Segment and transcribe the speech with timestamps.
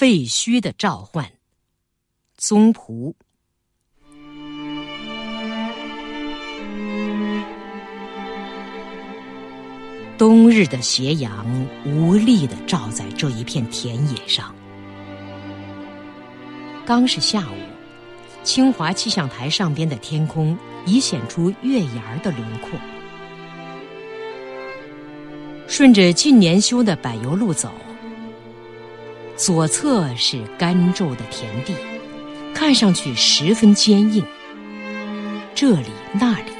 [0.00, 1.30] 废墟的召唤，
[2.38, 3.14] 宗璞。
[10.16, 11.46] 冬日的斜阳
[11.84, 14.54] 无力的照在这一片田野上。
[16.86, 17.60] 刚是下午，
[18.42, 20.56] 清华气象台上边的天空
[20.86, 22.70] 已显出月牙的轮廓。
[25.68, 27.70] 顺着近年修的柏油路走，
[29.40, 31.74] 左侧是干皱的田地，
[32.52, 34.22] 看上去十分坚硬。
[35.54, 36.52] 这里那里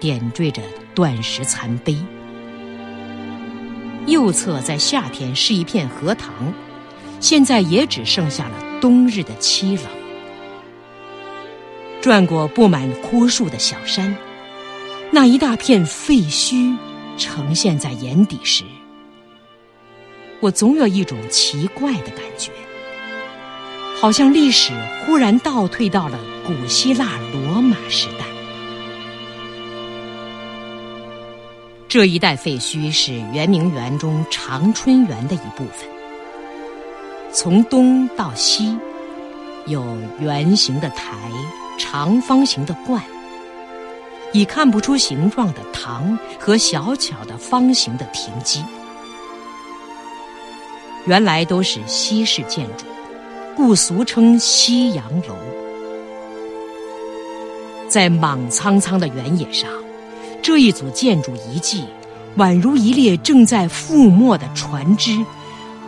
[0.00, 0.62] 点缀着
[0.94, 1.94] 断石残碑。
[4.06, 6.32] 右侧在夏天是一片荷塘，
[7.20, 9.84] 现在也只剩下了冬日的凄冷。
[12.00, 14.16] 转过布满枯树的小山，
[15.10, 16.74] 那一大片废墟
[17.18, 18.64] 呈现在眼底时，
[20.40, 22.52] 我总有一种奇怪的感觉，
[23.98, 24.72] 好像历史
[25.04, 28.24] 忽然倒退到了古希腊罗马时代。
[31.88, 35.88] 这一带废墟是圆明园中长春园的一部分。
[37.32, 38.76] 从东到西，
[39.66, 39.82] 有
[40.20, 41.30] 圆形的台、
[41.78, 43.02] 长方形的冠、
[44.32, 48.62] 已看不出形状的堂和小巧的方形的亭基。
[51.06, 52.84] 原来都是西式建筑，
[53.56, 55.36] 故俗称西洋楼。
[57.88, 59.70] 在莽苍苍的原野上。
[60.42, 61.84] 这一组建筑遗迹，
[62.36, 65.10] 宛如一列正在覆没的船只，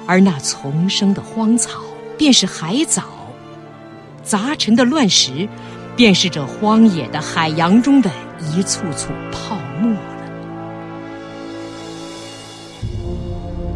[0.04, 1.78] 而那丛生的荒草，
[2.16, 3.02] 便是海藻；
[4.24, 5.48] 杂陈的乱石，
[5.94, 8.10] 便是这荒野的海洋中的
[8.52, 10.00] 一簇簇泡沫了。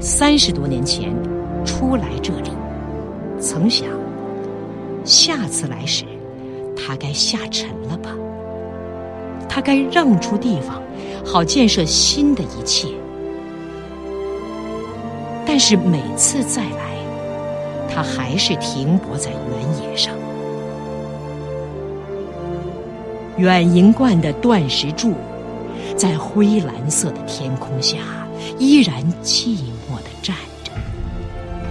[0.00, 1.14] 三十多年前
[1.64, 2.50] 初来这里，
[3.40, 3.88] 曾想，
[5.04, 6.04] 下次来时，
[6.76, 8.10] 它该下沉了吧。
[9.48, 10.80] 他该让出地方，
[11.24, 12.88] 好建设新的一切。
[15.44, 16.96] 但是每次再来，
[17.92, 20.14] 他还是停泊在原野上。
[23.36, 25.12] 远银观的断石柱，
[25.96, 27.98] 在灰蓝色的天空下，
[28.58, 29.71] 依然寂寞，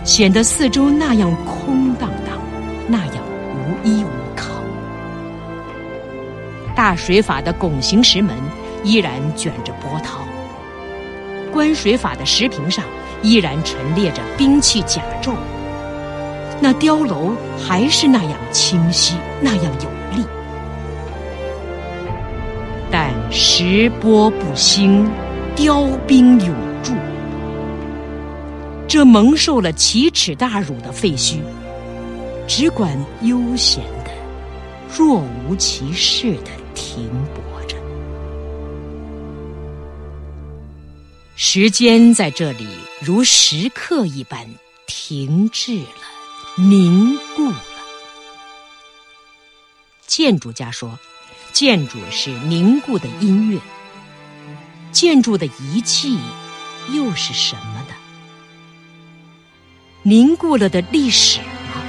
[0.03, 2.39] 显得四周那样空荡荡，
[2.87, 3.15] 那样
[3.53, 4.47] 无依无靠。
[6.75, 8.35] 大水法的拱形石门
[8.83, 10.25] 依然卷着波涛，
[11.51, 12.83] 观水法的石屏上
[13.21, 15.33] 依然陈列着兵器甲胄，
[16.59, 20.25] 那碉楼还是那样清晰，那样有力。
[22.89, 25.07] 但石波不兴，
[25.55, 26.93] 雕兵永驻。
[28.91, 31.39] 这蒙受了奇耻大辱的废墟，
[32.45, 34.11] 只管悠闲的，
[34.93, 36.51] 若无其事的。
[36.75, 37.77] 停泊着，
[41.37, 42.67] 时间在这里
[42.99, 44.45] 如时刻一般
[44.87, 47.63] 停滞了，凝固了。
[50.05, 50.99] 建筑家说，
[51.53, 53.57] 建筑是凝固的音乐。
[54.91, 56.19] 建筑的遗迹
[56.93, 57.70] 又是什么？
[60.03, 61.81] 凝固了的历史吗？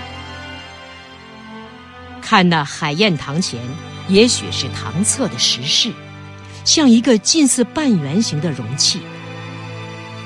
[2.21, 3.61] 看那海晏堂前。
[4.09, 5.93] 也许是唐侧的石室，
[6.65, 9.01] 像一个近似半圆形的容器。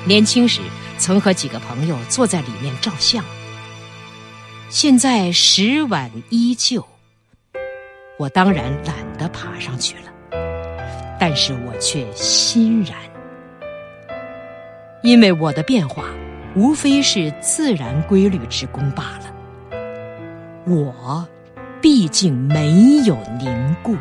[0.03, 0.61] 年轻时
[0.97, 3.23] 曾和几个朋友坐在里面照相。
[4.69, 6.85] 现在石碗依旧，
[8.17, 10.11] 我当然懒得爬上去了，
[11.19, 12.97] 但是我却欣然，
[15.03, 16.05] 因为我的变化
[16.57, 19.31] 无非是自然规律之功罢了。
[20.65, 21.25] 我。
[21.79, 23.95] 毕竟没有凝固，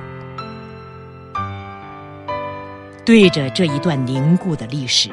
[3.04, 5.10] 对着这一段凝固的历史，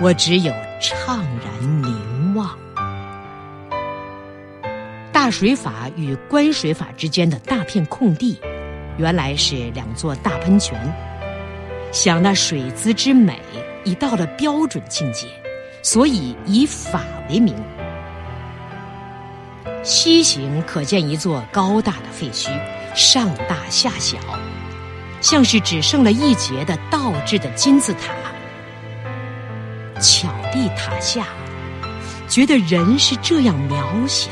[0.00, 2.58] 我只有怅然凝望。
[5.12, 8.38] 大水法与观水法之间的大片空地，
[8.98, 10.76] 原来是两座大喷泉。
[11.92, 13.38] 想那水姿之美，
[13.84, 15.28] 已到了标准境界，
[15.82, 17.54] 所以以法为名。
[19.82, 22.50] 西行可见一座高大的废墟，
[22.94, 24.18] 上大下小，
[25.22, 28.12] 像是只剩了一截的倒置的金字塔。
[30.00, 31.26] 巧地塔下，
[32.28, 34.30] 觉得人是这样渺小，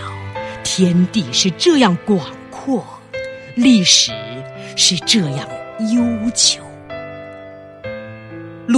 [0.63, 2.85] 天地是这样广阔，
[3.55, 4.13] 历史
[4.77, 5.49] 是这样
[5.95, 6.68] 悠久。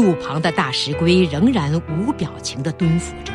[0.01, 3.33] 路旁的大石龟仍然无表情地蹲伏着。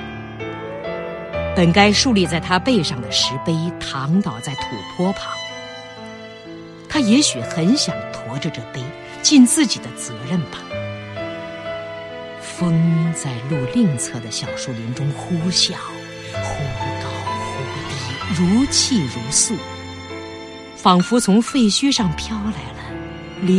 [1.56, 4.62] 本该竖立在他背上的石碑躺倒在土
[4.96, 5.32] 坡旁。
[6.90, 8.82] 他也许很想驮着这碑，
[9.22, 10.60] 尽自己的责任吧。
[12.42, 15.74] 风在路另侧的小树林中呼啸，
[16.32, 16.64] 忽
[17.02, 17.52] 高忽
[17.90, 19.56] 低，如泣如诉，
[20.76, 22.80] 仿佛从废墟上飘来了
[23.42, 23.56] 流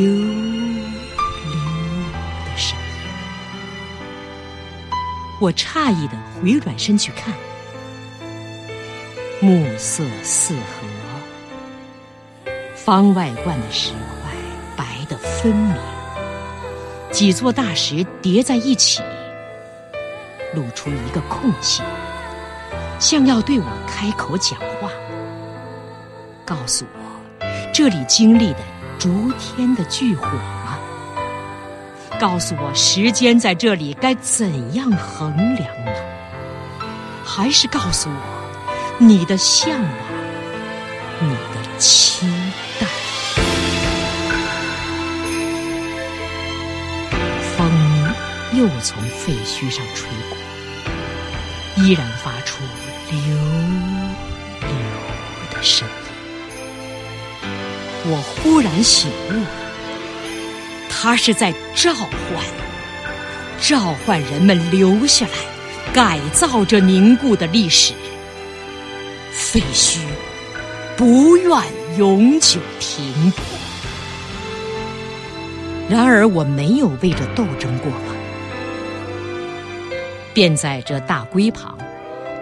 [5.38, 7.34] 我诧异的回转身去看，
[9.40, 14.32] 暮色四合，方外观的石块
[14.76, 15.76] 白得分明。
[17.10, 19.02] 几座大石叠在一起，
[20.54, 21.82] 露出一个空隙，
[22.98, 24.90] 像要对我开口讲话，
[26.46, 27.44] 告诉我
[27.74, 28.60] 这里经历的
[28.98, 30.78] 逐天的巨火吗？
[32.18, 35.92] 告诉我时间在这里该怎样衡量呢？
[37.24, 38.16] 还是告诉我
[38.98, 39.90] 你的向往，
[41.20, 42.26] 你的期
[42.80, 42.86] 待？
[47.56, 47.70] 风
[48.54, 50.38] 又从废墟上吹过，
[51.84, 52.62] 依然发出
[53.10, 53.18] 溜
[54.60, 54.68] 溜
[55.50, 55.94] 的声音。
[58.08, 59.46] 我忽然醒悟了，
[60.98, 62.08] 他是在召唤，
[63.60, 67.92] 召唤人们留下来，改造这凝固的历史。
[69.30, 69.98] 废墟
[70.96, 71.50] 不愿
[71.98, 73.44] 永久停泊。
[75.90, 78.16] 然而，我没有为这斗争过吗？
[80.32, 81.76] 便在这大龟旁，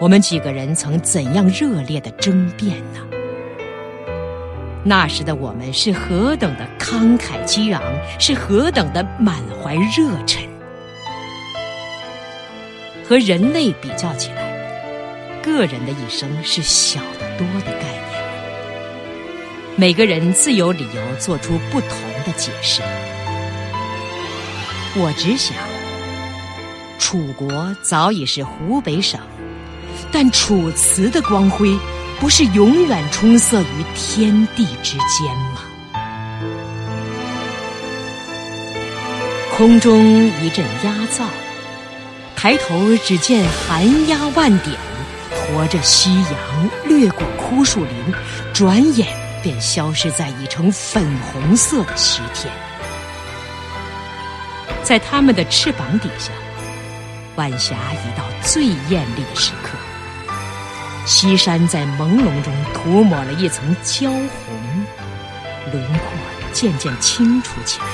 [0.01, 3.01] 我们几个人曾怎样热烈的争辩呢？
[4.87, 7.83] 那时的我们是何等的慷慨激昂，
[8.19, 10.47] 是何等的满怀热忱。
[13.09, 18.03] 和人类比较起来，个人的一生是小得多的概念。
[19.77, 21.91] 每个人自有理由做出不同
[22.27, 22.83] 的解释。
[24.97, 25.57] 我只想。
[26.99, 29.21] 楚国早已是湖北省，
[30.11, 31.77] 但楚辞的光辉
[32.25, 35.61] 不是永远充塞于天地之间吗？
[39.55, 41.27] 空中一阵鸦噪，
[42.35, 44.75] 抬头只见寒鸦万点，
[45.31, 48.15] 驮着夕阳掠过枯树林，
[48.55, 49.07] 转眼
[49.43, 52.51] 便消失在已成粉红色的西天。
[54.83, 56.33] 在它们的翅膀底下。
[57.37, 59.77] 晚霞已到最艳丽的时刻，
[61.07, 64.27] 西山在朦胧中涂抹了一层焦红，
[65.71, 66.11] 轮廓
[66.53, 67.87] 渐渐清楚起来。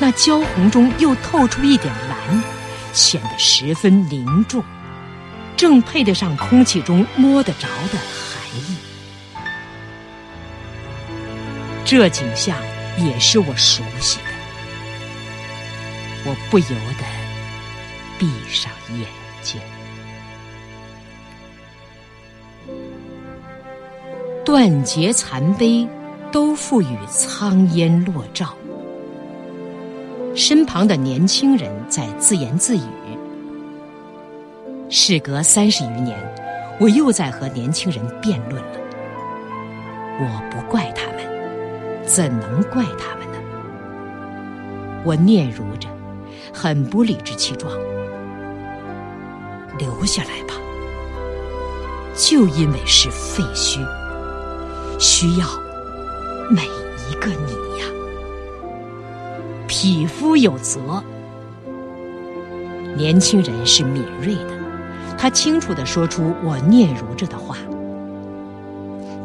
[0.00, 2.42] 那焦红中又透出一点蓝，
[2.92, 4.62] 显得十分凝重，
[5.56, 8.76] 正配得上空气中摸得着的寒意。
[11.84, 12.56] 这景象
[12.96, 14.24] 也是我熟悉的，
[16.24, 17.04] 我不由得。
[18.18, 19.06] 闭上眼
[19.42, 19.60] 睛，
[24.48, 25.86] 断节残碑
[26.32, 28.54] 都付与苍烟落照。
[30.34, 32.80] 身旁的年轻人在自言自语。
[34.88, 36.18] 事隔三十余年，
[36.80, 38.78] 我又在和年轻人辩论了。
[40.18, 43.38] 我不怪他们，怎能怪他们呢？
[45.04, 45.90] 我嗫嚅着，
[46.54, 47.70] 很不理直气壮。
[49.78, 50.54] 留下来吧，
[52.16, 53.86] 就因为是废墟，
[54.98, 55.46] 需要
[56.50, 56.62] 每
[57.08, 57.86] 一个你呀。
[59.66, 61.02] 匹夫有责，
[62.96, 64.50] 年轻人是敏锐的，
[65.16, 67.56] 他清楚的说出我嗫嚅着的话。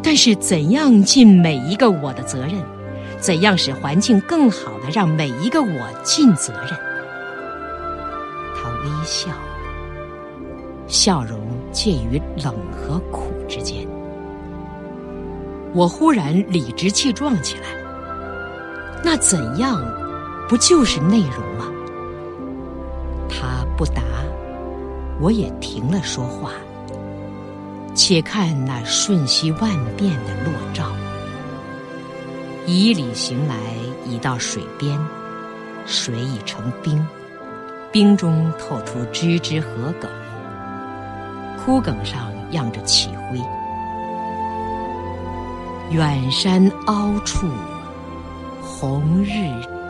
[0.04, 2.62] 但是，怎样尽每一个我的责任，
[3.20, 6.72] 怎样使环境更好的让每一个我尽责任？
[8.56, 9.32] 他微笑。
[10.88, 11.40] 笑容
[11.72, 13.88] 介于冷和苦之间，
[15.74, 17.64] 我忽然理直气壮起来。
[19.04, 19.84] 那怎样，
[20.48, 21.66] 不就是内容吗？
[23.28, 24.02] 他不答，
[25.20, 26.52] 我也停了说话。
[27.96, 30.92] 且看那瞬息万变的落照。
[32.66, 33.56] 以礼行来，
[34.06, 34.98] 已到水边，
[35.86, 37.06] 水已成冰，
[37.92, 40.10] 冰中透出枝枝和梗。
[41.58, 43.38] 枯梗上漾着起灰，
[45.94, 47.48] 远山凹处，
[48.64, 49.32] 红日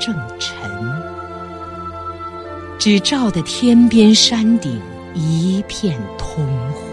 [0.01, 0.69] 正沉，
[2.77, 4.81] 只照得天边山顶
[5.13, 6.83] 一片通红。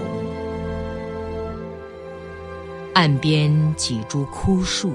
[2.94, 4.92] 岸边几株枯树，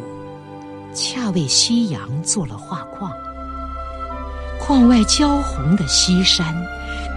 [0.93, 3.11] 恰为夕阳做了画框。
[4.61, 6.55] 框外焦红的西山，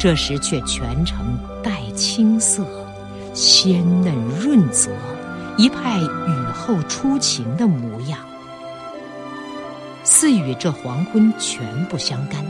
[0.00, 2.66] 这时却全城带青色，
[3.34, 4.90] 鲜嫩润泽，
[5.58, 8.20] 一派雨后初晴的模样，
[10.04, 12.46] 似与这黄昏全不相干。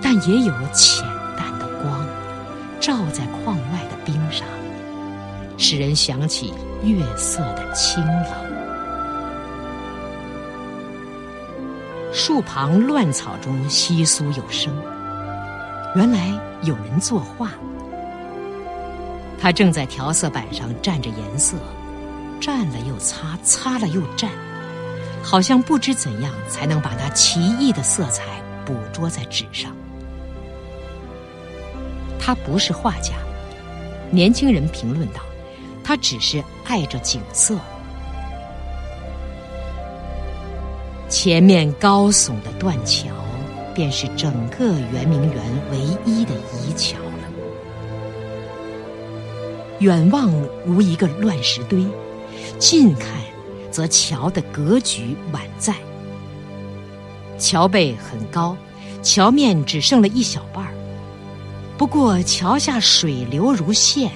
[0.00, 1.04] 但也有浅
[1.36, 2.06] 淡的光，
[2.78, 4.46] 照在框外的冰上，
[5.58, 6.54] 使人想起
[6.84, 8.46] 月色的清冷。
[12.12, 14.72] 树旁乱草中窸窣有声，
[15.96, 16.32] 原来
[16.62, 17.50] 有人作画。
[19.38, 21.56] 他正在调色板上蘸着颜色，
[22.40, 24.28] 蘸了又擦，擦了又蘸，
[25.22, 28.24] 好像不知怎样才能把那奇异的色彩
[28.64, 29.74] 捕捉在纸上。
[32.18, 33.14] 他不是画家，
[34.10, 35.20] 年轻人评论道
[35.84, 37.56] ：“他只是爱着景色。”
[41.08, 43.06] 前面高耸的断桥，
[43.72, 46.98] 便是整个圆明园唯一的遗桥。
[49.80, 50.32] 远望
[50.66, 51.84] 无一个乱石堆，
[52.58, 53.10] 近看
[53.70, 55.74] 则桥的格局宛在。
[57.38, 58.56] 桥背很高，
[59.02, 60.72] 桥面只剩了一小半儿。
[61.76, 64.10] 不过桥下水流如线，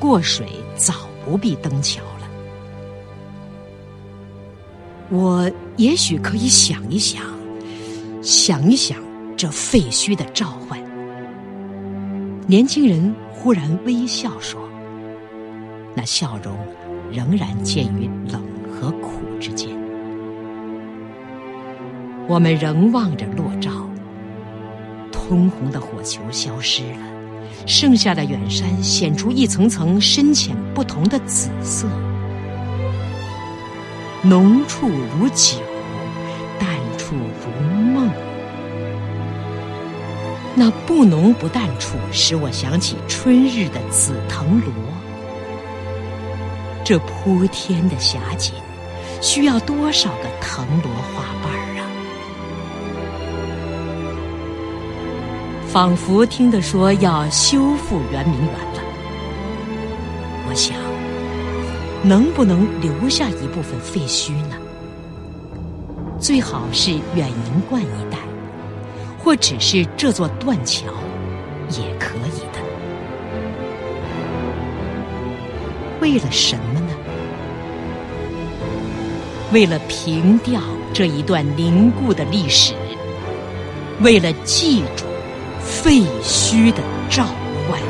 [0.00, 0.94] 过水早
[1.24, 2.28] 不必登桥了。
[5.08, 7.22] 我也许可以想一想，
[8.22, 8.98] 想一想
[9.36, 10.80] 这废墟的召唤。
[12.46, 14.60] 年轻人忽然微笑说
[15.94, 16.56] ：“那笑容
[17.10, 18.42] 仍然介于冷
[18.72, 19.70] 和苦之间。”
[22.28, 23.70] 我们仍望着落照，
[25.10, 26.98] 通红的火球消失了，
[27.66, 31.88] 剩下的远山显出一层层深浅不同的紫色。
[34.22, 35.56] 浓处如酒，
[36.60, 38.08] 淡处如梦。
[40.54, 44.72] 那不浓不淡处，使我想起春日的紫藤萝。
[46.90, 48.52] 这铺天的霞景，
[49.20, 51.86] 需要多少个藤萝花瓣儿啊！
[55.68, 58.82] 仿佛听得说要修复圆明园了，
[60.48, 60.74] 我想。
[62.02, 64.56] 能不能留下一部分废墟呢？
[66.18, 68.18] 最好是远银观一带，
[69.16, 70.86] 或只是这座断桥，
[71.68, 72.58] 也可以的。
[76.00, 76.69] 为了什么？
[79.52, 80.60] 为了凭吊
[80.94, 82.72] 这一段凝固的历史，
[84.00, 85.04] 为了记住
[85.60, 86.80] 废墟的
[87.10, 87.24] 召
[87.68, 87.80] 唤。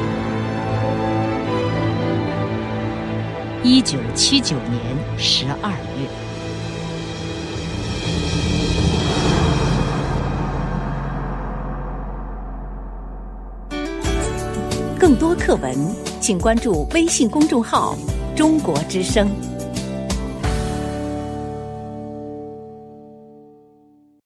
[3.62, 4.80] 一九七九年
[5.18, 6.08] 十二月，
[14.98, 15.76] 更多课文，
[16.22, 17.94] 请关注微信公众号
[18.34, 19.30] “中国之声”。